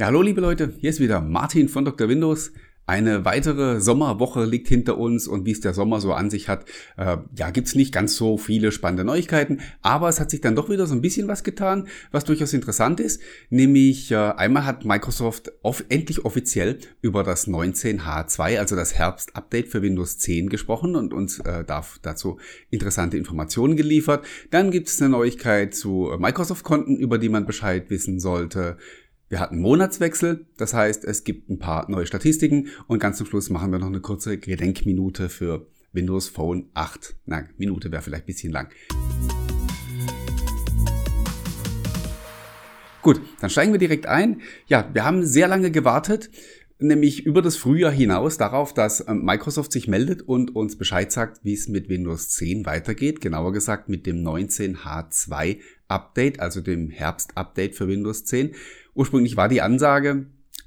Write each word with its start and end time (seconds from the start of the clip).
Ja, 0.00 0.06
hallo 0.06 0.22
liebe 0.22 0.40
Leute, 0.40 0.72
hier 0.78 0.88
ist 0.88 0.98
wieder 0.98 1.20
Martin 1.20 1.68
von 1.68 1.84
Dr. 1.84 2.08
Windows. 2.08 2.52
Eine 2.86 3.26
weitere 3.26 3.80
Sommerwoche 3.80 4.46
liegt 4.46 4.66
hinter 4.66 4.96
uns 4.96 5.28
und 5.28 5.44
wie 5.44 5.52
es 5.52 5.60
der 5.60 5.74
Sommer 5.74 6.00
so 6.00 6.14
an 6.14 6.30
sich 6.30 6.48
hat, 6.48 6.64
äh, 6.96 7.18
ja, 7.36 7.50
gibt's 7.50 7.74
nicht 7.74 7.92
ganz 7.92 8.16
so 8.16 8.38
viele 8.38 8.72
spannende 8.72 9.04
Neuigkeiten, 9.04 9.60
aber 9.82 10.08
es 10.08 10.18
hat 10.18 10.30
sich 10.30 10.40
dann 10.40 10.56
doch 10.56 10.70
wieder 10.70 10.86
so 10.86 10.94
ein 10.94 11.02
bisschen 11.02 11.28
was 11.28 11.44
getan, 11.44 11.86
was 12.10 12.24
durchaus 12.24 12.54
interessant 12.54 12.98
ist. 12.98 13.20
Nämlich 13.50 14.10
äh, 14.10 14.16
einmal 14.16 14.64
hat 14.64 14.86
Microsoft 14.86 15.52
off 15.62 15.84
endlich 15.90 16.24
offiziell 16.24 16.78
über 17.02 17.22
das 17.22 17.46
19H2, 17.46 18.58
also 18.58 18.76
das 18.76 18.94
Herbst-Update 18.94 19.68
für 19.68 19.82
Windows 19.82 20.16
10 20.16 20.48
gesprochen 20.48 20.96
und 20.96 21.12
uns 21.12 21.40
äh, 21.40 21.62
dazu 22.02 22.38
interessante 22.70 23.18
Informationen 23.18 23.76
geliefert. 23.76 24.24
Dann 24.50 24.70
gibt 24.70 24.88
es 24.88 25.00
eine 25.00 25.10
Neuigkeit 25.10 25.74
zu 25.74 26.10
Microsoft-Konten, 26.18 26.96
über 26.96 27.18
die 27.18 27.28
man 27.28 27.44
Bescheid 27.44 27.90
wissen 27.90 28.18
sollte. 28.18 28.78
Wir 29.30 29.38
hatten 29.38 29.60
Monatswechsel, 29.60 30.44
das 30.56 30.74
heißt, 30.74 31.04
es 31.04 31.22
gibt 31.22 31.50
ein 31.50 31.60
paar 31.60 31.88
neue 31.88 32.04
Statistiken 32.04 32.66
und 32.88 32.98
ganz 32.98 33.16
zum 33.16 33.26
Schluss 33.26 33.48
machen 33.48 33.70
wir 33.70 33.78
noch 33.78 33.86
eine 33.86 34.00
kurze 34.00 34.38
Gedenkminute 34.38 35.28
für 35.28 35.68
Windows 35.92 36.28
Phone 36.28 36.68
8. 36.74 37.14
Na, 37.26 37.44
Minute 37.56 37.92
wäre 37.92 38.02
vielleicht 38.02 38.24
ein 38.24 38.26
bisschen 38.26 38.50
lang. 38.50 38.70
Gut, 43.02 43.20
dann 43.40 43.50
steigen 43.50 43.70
wir 43.70 43.78
direkt 43.78 44.06
ein. 44.06 44.40
Ja, 44.66 44.90
wir 44.92 45.04
haben 45.04 45.24
sehr 45.24 45.46
lange 45.46 45.70
gewartet, 45.70 46.28
nämlich 46.80 47.24
über 47.24 47.40
das 47.40 47.56
Frühjahr 47.56 47.92
hinaus 47.92 48.36
darauf, 48.36 48.74
dass 48.74 49.06
ähm, 49.06 49.24
Microsoft 49.24 49.70
sich 49.70 49.86
meldet 49.86 50.22
und 50.22 50.56
uns 50.56 50.76
Bescheid 50.76 51.12
sagt, 51.12 51.44
wie 51.44 51.54
es 51.54 51.68
mit 51.68 51.88
Windows 51.88 52.30
10 52.30 52.66
weitergeht. 52.66 53.20
Genauer 53.20 53.52
gesagt 53.52 53.88
mit 53.88 54.06
dem 54.06 54.24
19H2 54.24 55.58
Update, 55.86 56.40
also 56.40 56.60
dem 56.60 56.90
Herbst-Update 56.90 57.76
für 57.76 57.86
Windows 57.86 58.24
10. 58.24 58.56
Ursprünglich 58.94 59.36
war 59.36 59.48
die 59.48 59.62
Ansage, 59.62 60.26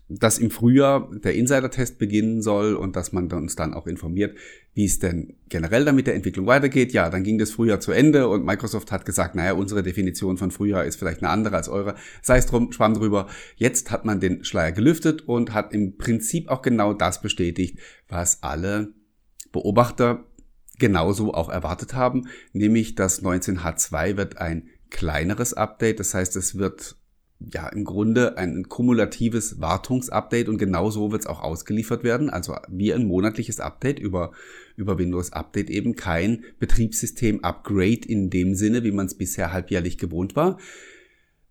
dass 0.10 0.38
im 0.38 0.52
Frühjahr 0.52 1.10
der 1.24 1.34
Insider-Test 1.34 1.98
beginnen 1.98 2.42
soll 2.42 2.76
und 2.76 2.96
dass 2.96 3.14
man 3.14 3.32
uns 3.32 3.56
dann 3.56 3.74
auch 3.74 3.88
informiert, 3.88 4.38
wie 4.74 4.86
es 4.86 5.00
denn 5.00 5.36
generell 5.50 5.86
damit 5.86 6.08
der 6.08 6.16
Entwicklung 6.16 6.46
weitergeht. 6.46 6.94
Ja, 6.94 7.10
dann 7.10 7.24
ging 7.24 7.38
das 7.38 7.52
Frühjahr 7.52 7.80
zu 7.80 7.92
Ende 7.92 8.28
und 8.28 8.46
Microsoft 8.46 8.92
hat 8.92 9.06
gesagt, 9.06 9.36
naja, 9.36 9.54
unsere 9.54 9.82
Definition 9.82 10.38
von 10.38 10.52
Frühjahr 10.52 10.86
ist 10.86 10.98
vielleicht 10.98 11.24
eine 11.24 11.30
andere 11.30 11.56
als 11.56 11.70
eure. 11.70 11.96
Sei 12.22 12.38
es 12.38 12.46
drum, 12.46 12.72
schwamm 12.72 12.94
drüber. 12.94 13.28
Jetzt 13.56 13.92
hat 13.92 14.06
man 14.06 14.20
den 14.20 14.44
Schleier 14.44 14.72
gelüftet 14.72 15.22
und 15.28 15.54
hat 15.54 15.74
im 15.74 15.98
Prinzip 15.98 16.50
auch 16.50 16.62
genau 16.62 16.94
das 16.94 17.22
bestätigt, 17.22 17.80
was 18.08 18.44
alle 18.44 18.94
Beobachter 19.52 20.26
genauso 20.80 21.34
auch 21.34 21.50
erwartet 21.50 21.94
haben, 21.94 22.28
nämlich 22.52 22.96
das 22.96 23.24
19H2 23.24 24.18
wird 24.18 24.40
ein 24.40 24.70
kleineres 24.90 25.54
Update. 25.54 26.00
Das 26.00 26.14
heißt, 26.14 26.36
es 26.36 26.58
wird 26.58 26.98
ja 27.52 27.68
im 27.70 27.84
Grunde 27.84 28.38
ein 28.38 28.70
kumulatives 28.70 29.60
Wartungsupdate 29.60 30.50
und 30.50 30.58
genau 30.58 30.90
so 30.90 31.12
wird 31.12 31.22
es 31.22 31.28
auch 31.28 31.42
ausgeliefert 31.42 32.04
werden. 32.04 32.30
Also 32.30 32.56
wie 32.70 32.94
ein 32.94 33.08
monatliches 33.08 33.60
Update 33.60 34.00
über, 34.00 34.32
über 34.76 34.98
Windows 34.98 35.34
Update 35.34 35.70
eben 35.70 35.96
kein 35.96 36.44
Betriebssystem-Upgrade 36.60 38.08
in 38.08 38.30
dem 38.30 38.56
Sinne, 38.56 38.84
wie 38.84 38.92
man 38.92 39.08
es 39.08 39.16
bisher 39.16 39.52
halbjährlich 39.52 39.98
gewohnt 39.98 40.36
war. 40.36 40.58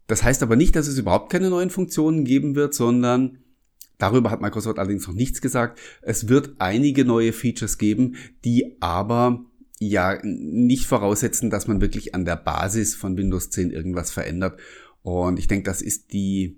Das 0.06 0.22
heißt 0.22 0.42
aber 0.42 0.56
nicht, 0.56 0.76
dass 0.76 0.88
es 0.88 0.98
überhaupt 0.98 1.30
keine 1.30 1.50
neuen 1.50 1.70
Funktionen 1.70 2.24
geben 2.24 2.54
wird, 2.54 2.74
sondern 2.74 3.38
darüber 3.98 4.30
hat 4.30 4.40
Microsoft 4.40 4.78
allerdings 4.78 5.06
noch 5.06 5.14
nichts 5.14 5.40
gesagt. 5.40 5.80
Es 6.02 6.28
wird 6.28 6.56
einige 6.58 7.04
neue 7.04 7.32
Features 7.32 7.78
geben, 7.78 8.16
die 8.44 8.76
aber 8.80 9.44
ja 9.78 10.18
nicht 10.22 10.86
voraussetzen, 10.86 11.50
dass 11.50 11.66
man 11.66 11.80
wirklich 11.80 12.14
an 12.14 12.24
der 12.24 12.36
Basis 12.36 12.94
von 12.94 13.16
Windows 13.16 13.50
10 13.50 13.70
irgendwas 13.70 14.10
verändert. 14.10 14.60
Und 15.02 15.38
ich 15.38 15.48
denke, 15.48 15.64
das 15.64 15.82
ist 15.82 16.12
die 16.12 16.56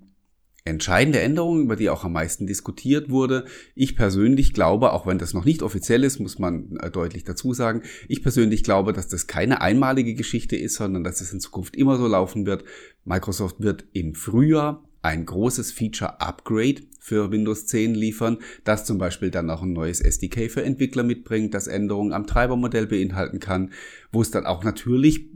entscheidende 0.66 1.20
Änderung, 1.20 1.60
über 1.60 1.76
die 1.76 1.90
auch 1.90 2.04
am 2.04 2.12
meisten 2.12 2.46
diskutiert 2.46 3.10
wurde. 3.10 3.44
Ich 3.74 3.96
persönlich 3.96 4.54
glaube, 4.54 4.92
auch 4.92 5.06
wenn 5.06 5.18
das 5.18 5.34
noch 5.34 5.44
nicht 5.44 5.62
offiziell 5.62 6.04
ist, 6.04 6.20
muss 6.20 6.38
man 6.38 6.76
äh, 6.76 6.90
deutlich 6.90 7.24
dazu 7.24 7.52
sagen, 7.52 7.82
ich 8.08 8.22
persönlich 8.22 8.64
glaube, 8.64 8.94
dass 8.94 9.08
das 9.08 9.26
keine 9.26 9.60
einmalige 9.60 10.14
Geschichte 10.14 10.56
ist, 10.56 10.76
sondern 10.76 11.04
dass 11.04 11.20
es 11.20 11.32
in 11.32 11.40
Zukunft 11.40 11.76
immer 11.76 11.98
so 11.98 12.06
laufen 12.06 12.46
wird. 12.46 12.64
Microsoft 13.04 13.60
wird 13.60 13.84
im 13.92 14.14
Frühjahr 14.14 14.82
ein 15.02 15.26
großes 15.26 15.72
Feature-Upgrade 15.72 16.80
für 16.98 17.30
Windows 17.30 17.66
10 17.66 17.94
liefern, 17.94 18.38
das 18.64 18.86
zum 18.86 18.96
Beispiel 18.96 19.30
dann 19.30 19.50
auch 19.50 19.60
ein 19.60 19.74
neues 19.74 20.00
SDK 20.00 20.50
für 20.50 20.64
Entwickler 20.64 21.02
mitbringt, 21.02 21.52
das 21.52 21.66
Änderungen 21.66 22.14
am 22.14 22.26
Treibermodell 22.26 22.86
beinhalten 22.86 23.38
kann, 23.38 23.72
wo 24.12 24.22
es 24.22 24.30
dann 24.30 24.46
auch 24.46 24.64
natürlich 24.64 25.28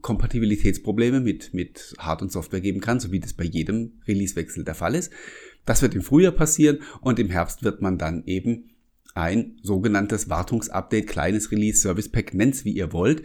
Kompatibilitätsprobleme 0.00 1.20
mit, 1.20 1.54
mit 1.54 1.94
Hard- 1.98 2.22
und 2.22 2.32
Software 2.32 2.60
geben 2.60 2.80
kann, 2.80 3.00
so 3.00 3.12
wie 3.12 3.20
das 3.20 3.32
bei 3.32 3.44
jedem 3.44 4.00
Releasewechsel 4.06 4.64
der 4.64 4.74
Fall 4.74 4.94
ist. 4.94 5.12
Das 5.64 5.82
wird 5.82 5.94
im 5.94 6.02
Frühjahr 6.02 6.32
passieren 6.32 6.78
und 7.00 7.18
im 7.18 7.30
Herbst 7.30 7.62
wird 7.62 7.82
man 7.82 7.98
dann 7.98 8.24
eben 8.26 8.70
ein 9.14 9.58
sogenanntes 9.62 10.30
Wartungsupdate, 10.30 11.06
kleines 11.06 11.50
Release, 11.50 11.80
Service 11.80 12.08
Pack, 12.08 12.34
nennt's 12.34 12.64
wie 12.64 12.72
ihr 12.72 12.92
wollt, 12.92 13.22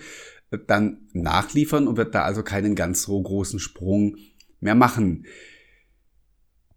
dann 0.68 1.08
nachliefern 1.14 1.88
und 1.88 1.98
wird 1.98 2.16
da 2.16 2.24
also 2.24 2.44
keinen 2.44 2.76
ganz 2.76 3.04
so 3.04 3.22
großen 3.22 3.60
Sprung 3.60 4.18
mehr 4.60 4.76
machen. 4.76 5.26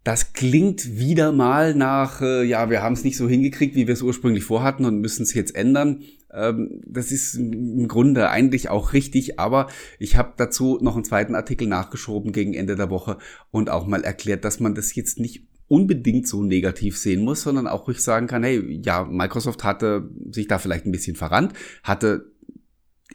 Das 0.03 0.31
klingt 0.33 0.97
wieder 0.97 1.31
mal 1.33 1.75
nach, 1.75 2.21
äh, 2.21 2.43
ja, 2.43 2.69
wir 2.69 2.81
haben 2.81 2.93
es 2.93 3.03
nicht 3.03 3.17
so 3.17 3.27
hingekriegt, 3.27 3.75
wie 3.75 3.87
wir 3.87 3.93
es 3.93 4.01
ursprünglich 4.01 4.45
vorhatten 4.45 4.85
und 4.85 5.01
müssen 5.01 5.23
es 5.23 5.33
jetzt 5.33 5.53
ändern. 5.53 6.01
Ähm, 6.33 6.81
das 6.85 7.11
ist 7.11 7.35
im 7.35 7.87
Grunde 7.87 8.29
eigentlich 8.29 8.69
auch 8.69 8.93
richtig, 8.93 9.39
aber 9.39 9.67
ich 9.99 10.15
habe 10.15 10.33
dazu 10.37 10.77
noch 10.81 10.95
einen 10.95 11.05
zweiten 11.05 11.35
Artikel 11.35 11.67
nachgeschoben 11.67 12.31
gegen 12.31 12.53
Ende 12.53 12.75
der 12.75 12.89
Woche 12.89 13.17
und 13.51 13.69
auch 13.69 13.87
mal 13.87 14.03
erklärt, 14.03 14.45
dass 14.45 14.59
man 14.59 14.75
das 14.75 14.95
jetzt 14.95 15.19
nicht 15.19 15.47
unbedingt 15.67 16.27
so 16.27 16.43
negativ 16.43 16.97
sehen 16.97 17.23
muss, 17.23 17.41
sondern 17.41 17.67
auch 17.67 17.87
ruhig 17.87 17.99
sagen 17.99 18.27
kann, 18.27 18.43
hey, 18.43 18.81
ja, 18.83 19.03
Microsoft 19.03 19.63
hatte 19.63 20.09
sich 20.31 20.47
da 20.47 20.59
vielleicht 20.59 20.85
ein 20.85 20.91
bisschen 20.91 21.15
verrannt, 21.15 21.53
hatte 21.83 22.31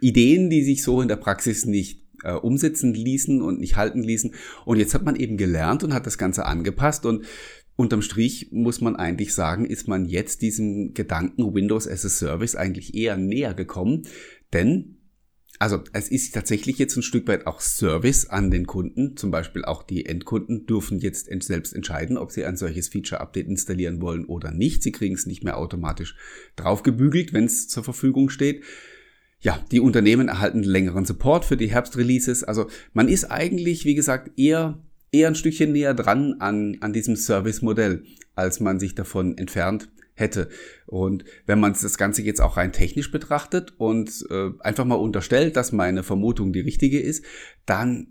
Ideen, 0.01 0.51
die 0.51 0.63
sich 0.63 0.83
so 0.83 1.01
in 1.01 1.09
der 1.09 1.17
Praxis 1.17 1.65
nicht 1.65 2.03
äh, 2.25 2.33
umsetzen 2.33 2.95
ließen 2.95 3.43
und 3.43 3.61
nicht 3.61 3.77
halten 3.77 4.03
ließen. 4.03 4.35
Und 4.65 4.79
jetzt 4.79 4.95
hat 4.95 5.05
man 5.05 5.17
eben 5.17 5.37
gelernt 5.37 5.85
und 5.85 5.95
hat 5.95 6.07
das 6.07 6.19
Ganze 6.19 6.47
angepasst 6.47 7.07
und 7.07 7.25
unterm 7.77 8.03
Strich 8.03 8.49
muss 8.53 8.81
man 8.81 8.97
eigentlich 8.97 9.35
sagen, 9.35 9.65
ist 9.65 9.89
man 9.89 10.05
jetzt 10.05 10.43
diesem 10.43 10.95
Gedanken 10.95 11.55
Windows 11.55 11.89
as 11.89 12.05
a 12.05 12.09
Service 12.09 12.55
eigentlich 12.55 12.95
eher 12.95 13.17
näher 13.17 13.55
gekommen, 13.55 14.03
denn 14.53 14.99
also 15.59 15.81
es 15.93 16.09
ist 16.09 16.35
tatsächlich 16.35 16.79
jetzt 16.79 16.97
ein 16.97 17.05
Stück 17.05 17.29
weit 17.29 17.47
auch 17.47 17.61
Service 17.61 18.27
an 18.27 18.51
den 18.51 18.67
Kunden. 18.67 19.17
Zum 19.17 19.31
Beispiel 19.31 19.65
auch 19.65 19.85
die 19.85 20.07
Endkunden 20.07 20.67
dürfen 20.67 20.99
jetzt 20.99 21.29
selbst 21.45 21.73
entscheiden, 21.73 22.17
ob 22.19 22.33
sie 22.33 22.45
ein 22.45 22.57
solches 22.57 22.89
Feature-Update 22.89 23.47
installieren 23.47 24.01
wollen 24.01 24.25
oder 24.25 24.51
nicht. 24.51 24.83
Sie 24.83 24.91
kriegen 24.91 25.15
es 25.15 25.27
nicht 25.27 25.45
mehr 25.45 25.59
automatisch 25.59 26.17
draufgebügelt, 26.57 27.33
wenn 27.33 27.45
es 27.45 27.69
zur 27.69 27.85
Verfügung 27.85 28.29
steht 28.29 28.65
ja, 29.43 29.59
die 29.73 29.81
Unternehmen 29.81 30.29
erhalten 30.29 30.63
längeren 30.63 31.05
Support 31.05 31.45
für 31.45 31.57
die 31.57 31.71
Herbstreleases. 31.71 32.45
Also 32.45 32.69
man 32.93 33.09
ist 33.09 33.25
eigentlich, 33.25 33.85
wie 33.85 33.97
gesagt, 33.97 34.39
eher, 34.39 34.81
eher 35.13 35.29
ein 35.29 35.35
Stückchen 35.35 35.73
näher 35.73 35.95
dran 35.95 36.37
an, 36.41 36.79
an 36.81 36.93
diesem 36.93 37.17
Service-Modell, 37.17 38.05
als 38.35 38.61
man 38.61 38.81
sich 38.81 38.95
davon 38.95 39.37
entfernt 39.39 39.91
hätte. 40.15 40.49
Und 40.87 41.25
wenn 41.47 41.61
man 41.61 41.73
das 41.73 41.99
Ganze 41.99 42.23
jetzt 42.23 42.41
auch 42.41 42.57
rein 42.57 42.73
technisch 42.73 43.11
betrachtet 43.11 43.75
und 43.79 44.27
äh, 44.31 44.51
einfach 44.61 44.85
mal 44.85 44.97
unterstellt, 44.97 45.57
dass 45.57 45.73
meine 45.73 46.03
Vermutung 46.03 46.53
die 46.53 46.61
richtige 46.61 47.01
ist, 47.01 47.25
dann 47.67 48.09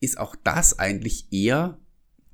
ist 0.00 0.18
auch 0.18 0.36
das 0.36 0.78
eigentlich 0.78 1.28
eher 1.32 1.78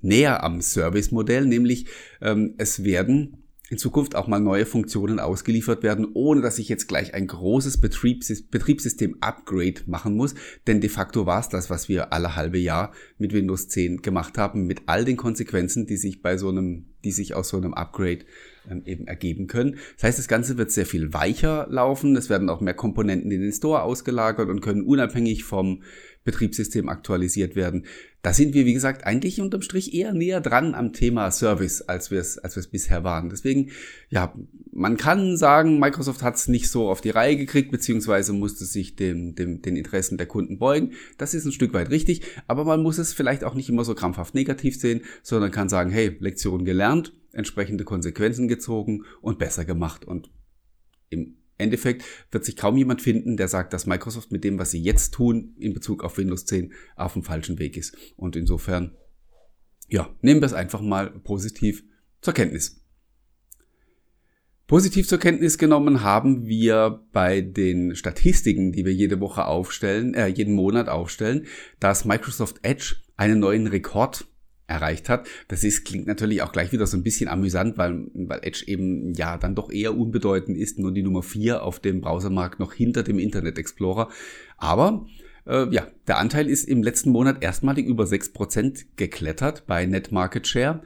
näher 0.00 0.42
am 0.42 0.60
Service-Modell, 0.60 1.46
nämlich 1.46 1.86
ähm, 2.20 2.54
es 2.58 2.82
werden 2.84 3.41
in 3.72 3.78
Zukunft 3.78 4.14
auch 4.16 4.26
mal 4.26 4.38
neue 4.38 4.66
Funktionen 4.66 5.18
ausgeliefert 5.18 5.82
werden, 5.82 6.06
ohne 6.12 6.42
dass 6.42 6.58
ich 6.58 6.68
jetzt 6.68 6.88
gleich 6.88 7.14
ein 7.14 7.26
großes 7.26 7.80
Betriebssystem-Upgrade 7.80 9.80
machen 9.86 10.14
muss. 10.14 10.34
Denn 10.66 10.82
de 10.82 10.90
facto 10.90 11.24
war 11.24 11.40
es 11.40 11.48
das, 11.48 11.70
was 11.70 11.88
wir 11.88 12.12
alle 12.12 12.36
halbe 12.36 12.58
Jahr 12.58 12.92
mit 13.16 13.32
Windows 13.32 13.68
10 13.68 14.02
gemacht 14.02 14.36
haben, 14.36 14.66
mit 14.66 14.82
all 14.84 15.06
den 15.06 15.16
Konsequenzen, 15.16 15.86
die 15.86 15.96
sich 15.96 16.20
bei 16.20 16.36
so 16.36 16.50
einem, 16.50 16.84
die 17.02 17.12
sich 17.12 17.34
aus 17.34 17.48
so 17.48 17.56
einem 17.56 17.72
Upgrade 17.72 18.26
ähm, 18.68 18.82
eben 18.84 19.06
ergeben 19.06 19.46
können. 19.46 19.78
Das 19.94 20.04
heißt, 20.04 20.18
das 20.18 20.28
Ganze 20.28 20.58
wird 20.58 20.70
sehr 20.70 20.84
viel 20.84 21.14
weicher 21.14 21.66
laufen. 21.70 22.14
Es 22.14 22.28
werden 22.28 22.50
auch 22.50 22.60
mehr 22.60 22.74
Komponenten 22.74 23.30
in 23.30 23.40
den 23.40 23.52
Store 23.52 23.84
ausgelagert 23.84 24.50
und 24.50 24.60
können 24.60 24.82
unabhängig 24.82 25.44
vom 25.44 25.82
Betriebssystem 26.24 26.88
aktualisiert 26.88 27.56
werden. 27.56 27.86
Da 28.22 28.32
sind 28.32 28.54
wir, 28.54 28.64
wie 28.66 28.72
gesagt, 28.72 29.04
eigentlich 29.04 29.40
unterm 29.40 29.62
Strich 29.62 29.94
eher 29.94 30.12
näher 30.12 30.40
dran 30.40 30.74
am 30.74 30.92
Thema 30.92 31.30
Service, 31.32 31.82
als 31.82 32.12
wir 32.12 32.20
es, 32.20 32.38
als 32.38 32.54
wir 32.54 32.60
es 32.60 32.68
bisher 32.68 33.02
waren. 33.02 33.30
Deswegen, 33.30 33.70
ja, 34.10 34.32
man 34.70 34.96
kann 34.96 35.36
sagen, 35.36 35.80
Microsoft 35.80 36.22
hat 36.22 36.36
es 36.36 36.46
nicht 36.46 36.70
so 36.70 36.88
auf 36.88 37.00
die 37.00 37.10
Reihe 37.10 37.36
gekriegt, 37.36 37.72
beziehungsweise 37.72 38.32
musste 38.32 38.64
sich 38.64 38.94
dem, 38.94 39.34
dem, 39.34 39.60
den 39.60 39.76
Interessen 39.76 40.18
der 40.18 40.26
Kunden 40.26 40.58
beugen. 40.58 40.92
Das 41.18 41.34
ist 41.34 41.44
ein 41.44 41.52
Stück 41.52 41.72
weit 41.72 41.90
richtig, 41.90 42.22
aber 42.46 42.64
man 42.64 42.82
muss 42.82 42.98
es 42.98 43.12
vielleicht 43.12 43.42
auch 43.42 43.54
nicht 43.54 43.68
immer 43.68 43.84
so 43.84 43.94
krampfhaft 43.94 44.34
negativ 44.34 44.78
sehen, 44.78 45.00
sondern 45.24 45.50
kann 45.50 45.68
sagen, 45.68 45.90
hey, 45.90 46.16
Lektion 46.20 46.64
gelernt, 46.64 47.12
entsprechende 47.32 47.82
Konsequenzen 47.82 48.46
gezogen 48.46 49.04
und 49.20 49.40
besser 49.40 49.64
gemacht. 49.64 50.04
Und 50.04 50.30
im 51.10 51.41
Endeffekt 51.62 52.04
wird 52.30 52.44
sich 52.44 52.56
kaum 52.56 52.76
jemand 52.76 53.00
finden, 53.00 53.36
der 53.36 53.48
sagt, 53.48 53.72
dass 53.72 53.86
Microsoft 53.86 54.30
mit 54.30 54.44
dem, 54.44 54.58
was 54.58 54.70
sie 54.70 54.82
jetzt 54.82 55.14
tun, 55.14 55.54
in 55.58 55.72
Bezug 55.72 56.04
auf 56.04 56.18
Windows 56.18 56.44
10 56.44 56.72
auf 56.96 57.14
dem 57.14 57.22
falschen 57.22 57.58
Weg 57.58 57.76
ist. 57.76 57.96
Und 58.16 58.36
insofern, 58.36 58.94
ja, 59.88 60.14
nehmen 60.20 60.40
wir 60.40 60.46
es 60.46 60.52
einfach 60.52 60.80
mal 60.80 61.10
positiv 61.10 61.84
zur 62.20 62.34
Kenntnis. 62.34 62.82
Positiv 64.66 65.06
zur 65.06 65.18
Kenntnis 65.18 65.58
genommen 65.58 66.02
haben 66.02 66.46
wir 66.46 67.04
bei 67.12 67.42
den 67.42 67.94
Statistiken, 67.94 68.72
die 68.72 68.86
wir 68.86 68.94
jede 68.94 69.20
Woche 69.20 69.44
aufstellen, 69.44 70.14
äh, 70.14 70.28
jeden 70.28 70.54
Monat 70.54 70.88
aufstellen, 70.88 71.46
dass 71.78 72.06
Microsoft 72.06 72.60
Edge 72.62 72.96
einen 73.16 73.40
neuen 73.40 73.66
Rekord 73.66 74.31
erreicht 74.72 75.08
hat. 75.08 75.26
Das 75.48 75.64
ist, 75.64 75.84
klingt 75.84 76.06
natürlich 76.06 76.42
auch 76.42 76.52
gleich 76.52 76.72
wieder 76.72 76.86
so 76.86 76.96
ein 76.96 77.02
bisschen 77.02 77.28
amüsant, 77.28 77.78
weil, 77.78 78.06
weil 78.14 78.40
Edge 78.42 78.64
eben 78.66 79.14
ja 79.14 79.38
dann 79.38 79.54
doch 79.54 79.70
eher 79.70 79.96
unbedeutend 79.96 80.56
ist, 80.56 80.78
nur 80.78 80.92
die 80.92 81.02
Nummer 81.02 81.22
4 81.22 81.62
auf 81.62 81.80
dem 81.80 82.00
Browsermarkt 82.00 82.58
noch 82.58 82.72
hinter 82.72 83.02
dem 83.02 83.18
Internet 83.18 83.58
Explorer. 83.58 84.08
Aber 84.56 85.06
äh, 85.46 85.72
ja, 85.72 85.86
der 86.06 86.18
Anteil 86.18 86.48
ist 86.48 86.68
im 86.68 86.82
letzten 86.82 87.10
Monat 87.10 87.42
erstmalig 87.42 87.86
über 87.86 88.04
6% 88.04 88.86
geklettert 88.96 89.66
bei 89.66 89.86
Net 89.86 90.12
Market 90.12 90.46
Share. 90.46 90.82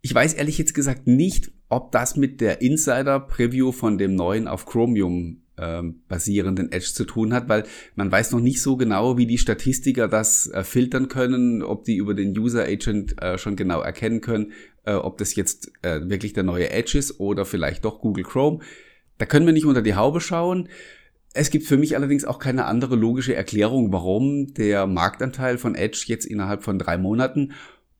Ich 0.00 0.14
weiß 0.14 0.34
ehrlich 0.34 0.58
jetzt 0.58 0.74
gesagt 0.74 1.06
nicht, 1.06 1.52
ob 1.68 1.92
das 1.92 2.16
mit 2.16 2.40
der 2.40 2.60
Insider-Preview 2.60 3.72
von 3.72 3.98
dem 3.98 4.14
neuen 4.14 4.48
auf 4.48 4.66
Chromium 4.66 5.42
ähm, 5.62 6.02
basierenden 6.08 6.72
Edge 6.72 6.90
zu 6.92 7.04
tun 7.04 7.32
hat, 7.32 7.48
weil 7.48 7.64
man 7.94 8.10
weiß 8.10 8.32
noch 8.32 8.40
nicht 8.40 8.60
so 8.60 8.76
genau, 8.76 9.16
wie 9.16 9.26
die 9.26 9.38
Statistiker 9.38 10.08
das 10.08 10.48
äh, 10.48 10.64
filtern 10.64 11.08
können, 11.08 11.62
ob 11.62 11.84
die 11.84 11.96
über 11.96 12.14
den 12.14 12.36
User 12.36 12.64
Agent 12.64 13.20
äh, 13.22 13.38
schon 13.38 13.56
genau 13.56 13.80
erkennen 13.80 14.20
können, 14.20 14.52
äh, 14.84 14.94
ob 14.94 15.18
das 15.18 15.36
jetzt 15.36 15.70
äh, 15.82 16.00
wirklich 16.08 16.32
der 16.32 16.42
neue 16.42 16.70
Edge 16.70 16.98
ist 16.98 17.20
oder 17.20 17.44
vielleicht 17.44 17.84
doch 17.84 18.00
Google 18.00 18.24
Chrome. 18.24 18.60
Da 19.18 19.26
können 19.26 19.46
wir 19.46 19.52
nicht 19.52 19.66
unter 19.66 19.82
die 19.82 19.94
Haube 19.94 20.20
schauen. 20.20 20.68
Es 21.34 21.50
gibt 21.50 21.66
für 21.66 21.78
mich 21.78 21.96
allerdings 21.96 22.24
auch 22.24 22.38
keine 22.38 22.66
andere 22.66 22.96
logische 22.96 23.34
Erklärung, 23.34 23.92
warum 23.92 24.52
der 24.54 24.86
Marktanteil 24.86 25.56
von 25.56 25.74
Edge 25.74 26.04
jetzt 26.08 26.26
innerhalb 26.26 26.62
von 26.62 26.78
drei 26.78 26.98
Monaten 26.98 27.52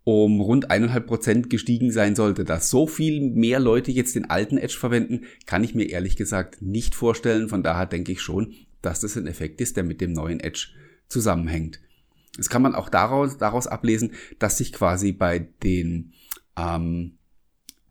um 0.05 0.41
rund 0.41 0.71
eineinhalb 0.71 1.07
Prozent 1.07 1.51
gestiegen 1.51 1.93
sein 1.93 2.15
sollte. 2.17 2.45
Dass 2.45 2.71
so 2.71 2.87
viel 2.87 3.21
mehr 3.21 3.61
Leute 3.61 3.93
jetzt 3.93 4.15
den 4.15 4.29
alten 4.29 4.59
Edge 4.59 4.77
verwenden, 4.79 5.23
kann 5.47 5.65
ich 5.65 5.75
mir 5.75 5.89
ehrlich 5.89 6.17
gesagt 6.17 6.63
nicht 6.63 6.95
vorstellen. 6.95 7.49
Von 7.49 7.63
daher 7.63 7.87
denke 7.87 8.13
ich 8.13 8.21
schon, 8.21 8.55
dass 8.81 9.01
das 9.01 9.17
ein 9.17 9.27
Effekt 9.27 9.61
ist, 9.61 9.77
der 9.77 9.85
mit 9.85 10.01
dem 10.01 10.13
neuen 10.13 10.41
Edge 10.41 10.69
zusammenhängt. 11.09 11.81
Das 12.37 12.49
kann 12.49 12.63
man 12.63 12.75
auch 12.75 12.89
daraus, 12.89 13.37
daraus 13.37 13.67
ablesen, 13.67 14.13
dass 14.39 14.59
sich 14.59 14.73
quasi 14.73 15.13
bei 15.13 15.39
den, 15.63 16.13
ähm, 16.57 17.19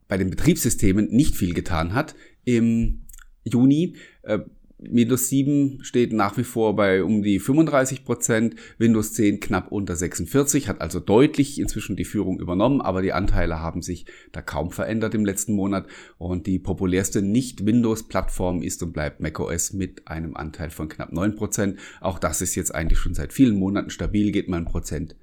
bei 0.07 0.17
den 0.17 0.29
Betriebssystemen 0.29 1.09
nicht 1.11 1.35
viel 1.35 1.53
getan 1.53 1.93
hat 1.93 2.15
im 2.43 3.03
Juni. 3.43 3.95
Äh, 4.23 4.39
Windows 4.81 5.29
7 5.29 5.79
steht 5.83 6.11
nach 6.11 6.37
wie 6.37 6.43
vor 6.43 6.75
bei 6.75 7.03
um 7.03 7.21
die 7.21 7.39
35 7.39 8.03
Prozent, 8.03 8.55
Windows 8.79 9.13
10 9.13 9.39
knapp 9.39 9.71
unter 9.71 9.95
46, 9.95 10.67
hat 10.67 10.81
also 10.81 10.99
deutlich 10.99 11.59
inzwischen 11.59 11.95
die 11.95 12.05
Führung 12.05 12.39
übernommen, 12.39 12.81
aber 12.81 13.01
die 13.01 13.13
Anteile 13.13 13.59
haben 13.59 13.83
sich 13.83 14.05
da 14.31 14.41
kaum 14.41 14.71
verändert 14.71 15.13
im 15.13 15.23
letzten 15.23 15.53
Monat 15.53 15.87
und 16.17 16.47
die 16.47 16.57
populärste 16.57 17.21
Nicht-Windows-Plattform 17.21 18.63
ist 18.63 18.81
und 18.81 18.93
bleibt 18.93 19.19
macOS 19.19 19.73
mit 19.73 20.07
einem 20.07 20.35
Anteil 20.35 20.71
von 20.71 20.89
knapp 20.89 21.13
9 21.13 21.35
Prozent. 21.35 21.79
Auch 21.99 22.17
das 22.17 22.41
ist 22.41 22.55
jetzt 22.55 22.73
eigentlich 22.73 22.99
schon 22.99 23.13
seit 23.13 23.33
vielen 23.33 23.57
Monaten 23.57 23.91
stabil, 23.91 24.31
geht 24.31 24.49
mal 24.49 24.57
ein 24.57 24.65
Prozent 24.65 25.15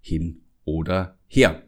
hin 0.00 0.40
oder 0.64 1.18
her. 1.28 1.62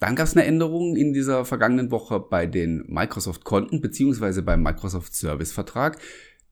Dann 0.00 0.14
gab 0.14 0.26
es 0.26 0.36
eine 0.36 0.46
Änderung 0.46 0.96
in 0.96 1.12
dieser 1.12 1.44
vergangenen 1.44 1.90
Woche 1.90 2.20
bei 2.20 2.46
den 2.46 2.84
Microsoft-Konten 2.86 3.80
beziehungsweise 3.80 4.42
beim 4.42 4.62
Microsoft 4.62 5.14
Service-Vertrag. 5.14 5.98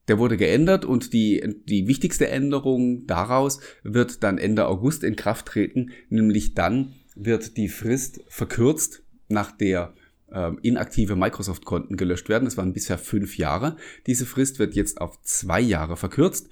Der 0.07 0.19
wurde 0.19 0.37
geändert 0.37 0.85
und 0.85 1.13
die, 1.13 1.61
die 1.65 1.87
wichtigste 1.87 2.29
Änderung 2.29 3.07
daraus 3.07 3.59
wird 3.83 4.23
dann 4.23 4.37
Ende 4.37 4.67
August 4.67 5.03
in 5.03 5.15
Kraft 5.15 5.47
treten, 5.47 5.91
nämlich 6.09 6.53
dann 6.53 6.93
wird 7.15 7.57
die 7.57 7.67
Frist 7.67 8.21
verkürzt, 8.27 9.03
nach 9.29 9.51
der 9.51 9.93
äh, 10.31 10.51
inaktive 10.61 11.15
Microsoft-Konten 11.15 11.97
gelöscht 11.97 12.29
werden. 12.29 12.45
Das 12.45 12.57
waren 12.57 12.73
bisher 12.73 12.97
fünf 12.97 13.37
Jahre. 13.37 13.75
Diese 14.05 14.25
Frist 14.25 14.59
wird 14.59 14.75
jetzt 14.75 15.01
auf 15.01 15.21
zwei 15.23 15.59
Jahre 15.59 15.97
verkürzt 15.97 16.49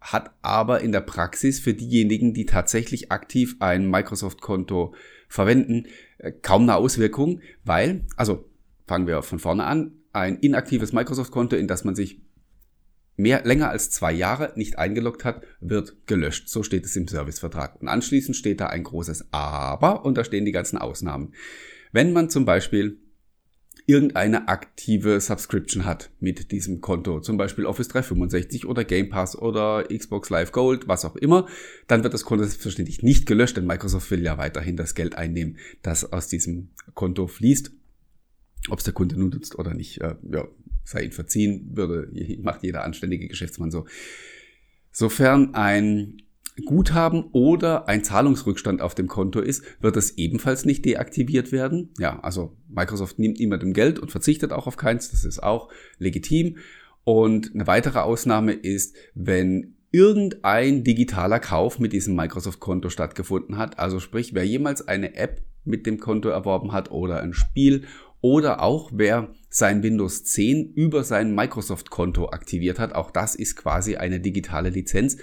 hat 0.00 0.30
aber 0.42 0.80
in 0.80 0.92
der 0.92 1.00
Praxis 1.00 1.60
für 1.60 1.74
diejenigen, 1.74 2.34
die 2.34 2.46
tatsächlich 2.46 3.10
aktiv 3.10 3.56
ein 3.60 3.90
Microsoft-Konto 3.90 4.94
verwenden, 5.28 5.86
äh, 6.18 6.32
kaum 6.32 6.62
eine 6.62 6.76
Auswirkung, 6.76 7.40
weil, 7.64 8.04
also 8.16 8.48
fangen 8.86 9.06
wir 9.06 9.22
von 9.22 9.38
vorne 9.38 9.64
an, 9.64 9.92
ein 10.12 10.38
inaktives 10.38 10.92
Microsoft-Konto, 10.92 11.56
in 11.56 11.68
das 11.68 11.84
man 11.84 11.94
sich 11.94 12.20
mehr 13.16 13.44
länger 13.44 13.70
als 13.70 13.90
zwei 13.90 14.12
Jahre 14.12 14.52
nicht 14.56 14.78
eingeloggt 14.78 15.24
hat, 15.24 15.42
wird 15.60 16.06
gelöscht. 16.06 16.48
So 16.48 16.62
steht 16.62 16.84
es 16.84 16.96
im 16.96 17.08
Servicevertrag. 17.08 17.80
Und 17.80 17.88
anschließend 17.88 18.36
steht 18.36 18.60
da 18.60 18.66
ein 18.66 18.84
großes 18.84 19.28
Aber 19.32 20.04
und 20.04 20.16
da 20.16 20.24
stehen 20.24 20.44
die 20.44 20.52
ganzen 20.52 20.78
Ausnahmen. 20.78 21.32
Wenn 21.92 22.12
man 22.12 22.30
zum 22.30 22.44
Beispiel 22.44 22.98
irgendeine 23.84 24.48
aktive 24.48 25.20
Subscription 25.20 25.84
hat 25.84 26.10
mit 26.18 26.50
diesem 26.50 26.80
Konto, 26.80 27.20
zum 27.20 27.36
Beispiel 27.36 27.66
Office 27.66 27.88
365 27.88 28.66
oder 28.66 28.84
Game 28.84 29.10
Pass 29.10 29.36
oder 29.36 29.84
Xbox 29.84 30.30
Live 30.30 30.52
Gold, 30.52 30.88
was 30.88 31.04
auch 31.04 31.16
immer, 31.16 31.46
dann 31.86 32.02
wird 32.02 32.14
das 32.14 32.24
Konto 32.24 32.44
selbstverständlich 32.44 33.02
nicht 33.02 33.26
gelöscht, 33.26 33.56
denn 33.56 33.66
Microsoft 33.66 34.10
will 34.10 34.22
ja 34.22 34.38
weiterhin 34.38 34.76
das 34.76 34.94
Geld 34.94 35.16
einnehmen, 35.16 35.58
das 35.82 36.12
aus 36.12 36.28
diesem 36.28 36.70
Konto 36.94 37.26
fließt. 37.26 37.70
Ob 38.68 38.78
es 38.78 38.84
der 38.84 38.94
Kunde 38.94 39.18
nun 39.18 39.30
nutzt 39.30 39.56
oder 39.58 39.74
nicht, 39.74 40.00
äh, 40.00 40.16
ja, 40.32 40.48
sei 40.82 41.04
ihn 41.04 41.12
verziehen, 41.12 41.70
würde, 41.74 42.10
macht 42.42 42.64
jeder 42.64 42.82
anständige 42.82 43.28
Geschäftsmann 43.28 43.70
so. 43.70 43.86
Sofern 44.90 45.54
ein 45.54 46.22
Guthaben 46.64 47.24
oder 47.32 47.88
ein 47.88 48.02
Zahlungsrückstand 48.02 48.80
auf 48.80 48.94
dem 48.94 49.08
Konto 49.08 49.40
ist, 49.40 49.62
wird 49.80 49.96
es 49.96 50.16
ebenfalls 50.16 50.64
nicht 50.64 50.84
deaktiviert 50.84 51.52
werden. 51.52 51.90
Ja, 51.98 52.20
also 52.20 52.56
Microsoft 52.68 53.18
nimmt 53.18 53.38
niemandem 53.38 53.72
Geld 53.74 53.98
und 53.98 54.10
verzichtet 54.10 54.52
auch 54.52 54.66
auf 54.66 54.76
keins. 54.76 55.10
Das 55.10 55.24
ist 55.24 55.42
auch 55.42 55.68
legitim. 55.98 56.56
Und 57.04 57.54
eine 57.54 57.66
weitere 57.66 57.98
Ausnahme 57.98 58.52
ist, 58.52 58.96
wenn 59.14 59.76
irgendein 59.92 60.82
digitaler 60.82 61.40
Kauf 61.40 61.78
mit 61.78 61.92
diesem 61.92 62.16
Microsoft-Konto 62.16 62.90
stattgefunden 62.90 63.58
hat. 63.58 63.78
Also 63.78 64.00
sprich, 64.00 64.34
wer 64.34 64.44
jemals 64.44 64.86
eine 64.86 65.14
App 65.14 65.42
mit 65.64 65.86
dem 65.86 65.98
Konto 65.98 66.28
erworben 66.28 66.72
hat 66.72 66.90
oder 66.90 67.20
ein 67.20 67.34
Spiel 67.34 67.84
oder 68.20 68.62
auch 68.62 68.90
wer 68.94 69.32
sein 69.50 69.82
Windows 69.82 70.24
10 70.24 70.72
über 70.74 71.04
sein 71.04 71.34
Microsoft-Konto 71.34 72.30
aktiviert 72.30 72.78
hat. 72.78 72.94
Auch 72.94 73.10
das 73.10 73.34
ist 73.34 73.56
quasi 73.56 73.96
eine 73.96 74.20
digitale 74.20 74.70
Lizenz 74.70 75.18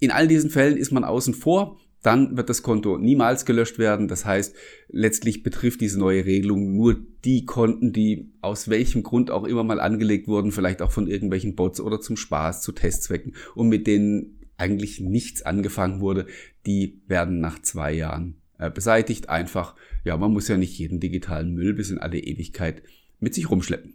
in 0.00 0.10
all 0.10 0.28
diesen 0.28 0.50
Fällen 0.50 0.76
ist 0.76 0.92
man 0.92 1.04
außen 1.04 1.34
vor. 1.34 1.78
Dann 2.02 2.36
wird 2.36 2.50
das 2.50 2.62
Konto 2.62 2.98
niemals 2.98 3.46
gelöscht 3.46 3.78
werden. 3.78 4.08
Das 4.08 4.26
heißt, 4.26 4.54
letztlich 4.88 5.42
betrifft 5.42 5.80
diese 5.80 5.98
neue 5.98 6.26
Regelung 6.26 6.76
nur 6.76 6.96
die 7.24 7.46
Konten, 7.46 7.94
die 7.94 8.30
aus 8.42 8.68
welchem 8.68 9.02
Grund 9.02 9.30
auch 9.30 9.44
immer 9.44 9.64
mal 9.64 9.80
angelegt 9.80 10.28
wurden, 10.28 10.52
vielleicht 10.52 10.82
auch 10.82 10.92
von 10.92 11.06
irgendwelchen 11.06 11.54
Bots 11.54 11.80
oder 11.80 12.02
zum 12.02 12.18
Spaß, 12.18 12.60
zu 12.60 12.72
Testzwecken 12.72 13.34
und 13.54 13.70
mit 13.70 13.86
denen 13.86 14.38
eigentlich 14.58 15.00
nichts 15.00 15.42
angefangen 15.42 16.00
wurde. 16.00 16.26
Die 16.66 17.00
werden 17.06 17.40
nach 17.40 17.62
zwei 17.62 17.94
Jahren 17.94 18.36
äh, 18.58 18.70
beseitigt. 18.70 19.30
Einfach, 19.30 19.74
ja, 20.04 20.16
man 20.18 20.32
muss 20.32 20.48
ja 20.48 20.58
nicht 20.58 20.78
jeden 20.78 21.00
digitalen 21.00 21.54
Müll 21.54 21.72
bis 21.72 21.90
in 21.90 21.98
alle 21.98 22.18
Ewigkeit 22.18 22.82
mit 23.18 23.34
sich 23.34 23.50
rumschleppen. 23.50 23.94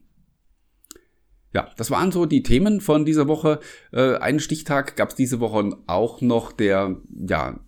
Ja, 1.53 1.69
das 1.77 1.89
waren 1.89 2.11
so 2.11 2.25
die 2.25 2.43
Themen 2.43 2.79
von 2.79 3.05
dieser 3.05 3.27
Woche. 3.27 3.59
Äh, 3.91 4.15
einen 4.17 4.39
Stichtag 4.39 4.95
gab 4.95 5.09
es 5.09 5.15
diese 5.15 5.39
Woche 5.39 5.77
auch 5.87 6.21
noch, 6.21 6.51
der 6.51 6.97
ja 7.27 7.59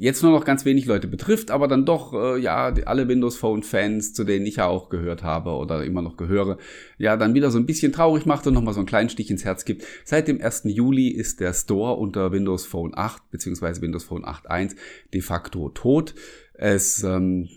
jetzt 0.00 0.22
nur 0.22 0.32
noch 0.32 0.46
ganz 0.46 0.64
wenig 0.64 0.86
Leute 0.86 1.06
betrifft, 1.06 1.50
aber 1.50 1.68
dann 1.68 1.84
doch 1.84 2.14
äh, 2.14 2.38
ja 2.38 2.72
alle 2.86 3.06
Windows 3.06 3.36
Phone 3.36 3.62
Fans, 3.62 4.14
zu 4.14 4.24
denen 4.24 4.46
ich 4.46 4.56
ja 4.56 4.66
auch 4.66 4.88
gehört 4.88 5.22
habe 5.22 5.50
oder 5.50 5.84
immer 5.84 6.00
noch 6.00 6.16
gehöre, 6.16 6.56
ja 6.96 7.18
dann 7.18 7.34
wieder 7.34 7.50
so 7.50 7.58
ein 7.58 7.66
bisschen 7.66 7.92
traurig 7.92 8.24
macht 8.24 8.46
und 8.46 8.54
nochmal 8.54 8.72
so 8.72 8.80
einen 8.80 8.86
kleinen 8.86 9.10
Stich 9.10 9.30
ins 9.30 9.44
Herz 9.44 9.66
gibt. 9.66 9.84
Seit 10.04 10.26
dem 10.26 10.40
1. 10.40 10.62
Juli 10.64 11.08
ist 11.08 11.40
der 11.40 11.52
Store 11.52 11.96
unter 11.96 12.32
Windows 12.32 12.64
Phone 12.64 12.92
8 12.94 13.30
bzw. 13.30 13.82
Windows 13.82 14.04
Phone 14.04 14.24
8.1 14.24 14.74
de 15.12 15.20
facto 15.20 15.68
tot. 15.68 16.14
Es 16.54 17.04
ähm, 17.04 17.48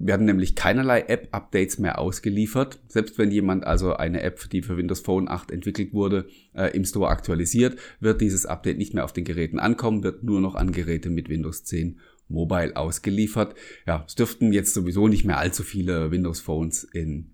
werden 0.00 0.26
nämlich 0.26 0.56
keinerlei 0.56 1.02
App-Updates 1.02 1.78
mehr 1.78 1.98
ausgeliefert. 1.98 2.80
Selbst 2.88 3.18
wenn 3.18 3.30
jemand 3.30 3.64
also 3.64 3.94
eine 3.94 4.22
App, 4.22 4.48
die 4.50 4.62
für 4.62 4.76
Windows 4.76 5.00
Phone 5.00 5.28
8 5.28 5.50
entwickelt 5.50 5.92
wurde, 5.92 6.26
äh, 6.54 6.74
im 6.74 6.84
Store 6.84 7.08
aktualisiert, 7.08 7.78
wird 8.00 8.20
dieses 8.20 8.46
Update 8.46 8.78
nicht 8.78 8.94
mehr 8.94 9.04
auf 9.04 9.12
den 9.12 9.24
Geräten 9.24 9.58
ankommen, 9.58 10.02
wird 10.02 10.24
nur 10.24 10.40
noch 10.40 10.54
an 10.54 10.72
Geräte 10.72 11.10
mit 11.10 11.28
Windows 11.28 11.64
10 11.64 12.00
Mobile 12.28 12.76
ausgeliefert. 12.76 13.54
Ja, 13.86 14.04
es 14.06 14.14
dürften 14.14 14.52
jetzt 14.52 14.72
sowieso 14.72 15.06
nicht 15.06 15.24
mehr 15.24 15.38
allzu 15.38 15.62
viele 15.62 16.10
Windows 16.10 16.40
Phones 16.40 16.84
in 16.84 17.32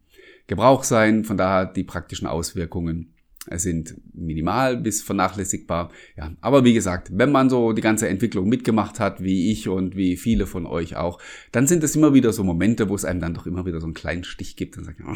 Gebrauch 0.49 0.83
sein. 0.83 1.25
Von 1.25 1.37
daher 1.37 1.67
die 1.67 1.85
praktischen 1.85 2.27
Auswirkungen 2.27 3.13
sind 3.53 3.97
minimal 4.15 4.77
bis 4.77 5.03
vernachlässigbar. 5.03 5.91
Ja, 6.17 6.33
aber 6.41 6.65
wie 6.65 6.75
gesagt, 6.75 7.11
wenn 7.13 7.33
man 7.33 7.49
so 7.49 7.73
die 7.73 7.83
ganze 7.83 8.09
Entwicklung 8.09 8.49
mitgemacht 8.49 9.01
hat, 9.01 9.23
wie 9.23 9.51
ich 9.53 9.69
und 9.69 9.97
wie 9.97 10.17
viele 10.17 10.47
von 10.47 10.67
euch 10.67 10.97
auch, 10.97 11.21
dann 11.53 11.67
sind 11.67 11.85
es 11.85 11.97
immer 11.97 12.15
wieder 12.15 12.33
so 12.33 12.45
Momente, 12.45 12.89
wo 12.89 12.95
es 12.95 13.05
einem 13.05 13.21
dann 13.21 13.35
doch 13.35 13.47
immer 13.47 13.67
wieder 13.67 13.81
so 13.81 13.87
einen 13.87 13.95
kleinen 13.95 14.25
Stich 14.25 14.57
gibt 14.57 14.77
und 14.77 14.85
sagt, 14.85 15.01
oh, 15.07 15.15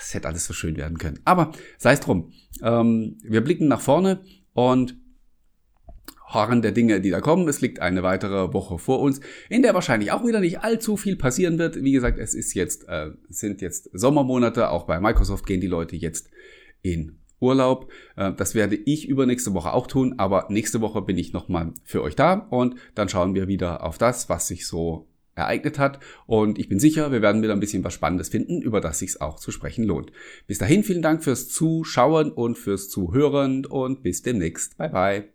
es 0.00 0.14
hätte 0.14 0.28
alles 0.28 0.46
so 0.46 0.52
schön 0.52 0.76
werden 0.76 0.98
können. 0.98 1.20
Aber 1.24 1.52
sei 1.78 1.92
es 1.92 2.00
drum. 2.00 2.32
Ähm, 2.62 3.18
wir 3.22 3.42
blicken 3.42 3.68
nach 3.68 3.80
vorne 3.80 4.22
und 4.52 4.96
Harren 6.26 6.62
der 6.62 6.72
Dinge, 6.72 7.00
die 7.00 7.10
da 7.10 7.20
kommen. 7.20 7.48
Es 7.48 7.60
liegt 7.60 7.80
eine 7.80 8.02
weitere 8.02 8.52
Woche 8.52 8.78
vor 8.78 9.00
uns, 9.00 9.20
in 9.48 9.62
der 9.62 9.74
wahrscheinlich 9.74 10.10
auch 10.10 10.26
wieder 10.26 10.40
nicht 10.40 10.60
allzu 10.60 10.96
viel 10.96 11.16
passieren 11.16 11.58
wird. 11.58 11.82
Wie 11.82 11.92
gesagt, 11.92 12.18
es 12.18 12.34
ist 12.34 12.54
jetzt, 12.54 12.88
äh, 12.88 13.10
sind 13.28 13.62
jetzt 13.62 13.88
Sommermonate. 13.92 14.70
Auch 14.70 14.84
bei 14.84 15.00
Microsoft 15.00 15.46
gehen 15.46 15.60
die 15.60 15.66
Leute 15.66 15.96
jetzt 15.96 16.30
in 16.84 17.18
Urlaub. 17.40 17.90
Äh, 18.16 18.32
das 18.34 18.54
werde 18.54 18.76
ich 18.76 19.08
übernächste 19.08 19.54
Woche 19.54 19.72
auch 19.72 19.88
tun, 19.88 20.14
aber 20.18 20.46
nächste 20.50 20.80
Woche 20.80 21.02
bin 21.02 21.18
ich 21.18 21.32
nochmal 21.32 21.72
für 21.82 22.02
euch 22.02 22.14
da 22.14 22.34
und 22.34 22.76
dann 22.94 23.08
schauen 23.08 23.34
wir 23.34 23.48
wieder 23.48 23.82
auf 23.82 23.98
das, 23.98 24.28
was 24.28 24.46
sich 24.46 24.68
so 24.68 25.08
ereignet 25.34 25.78
hat. 25.78 25.98
Und 26.26 26.58
ich 26.58 26.68
bin 26.68 26.78
sicher, 26.78 27.10
wir 27.10 27.22
werden 27.22 27.42
wieder 27.42 27.52
ein 27.52 27.60
bisschen 27.60 27.82
was 27.82 27.94
Spannendes 27.94 28.28
finden, 28.28 28.62
über 28.62 28.80
das 28.80 29.00
sich 29.00 29.20
auch 29.20 29.40
zu 29.40 29.50
sprechen 29.50 29.84
lohnt. 29.84 30.12
Bis 30.46 30.58
dahin 30.58 30.84
vielen 30.84 31.02
Dank 31.02 31.24
fürs 31.24 31.48
Zuschauen 31.48 32.30
und 32.30 32.56
fürs 32.56 32.88
Zuhören 32.88 33.66
und 33.66 34.02
bis 34.02 34.22
demnächst. 34.22 34.76
Bye 34.78 34.90
bye. 34.90 35.33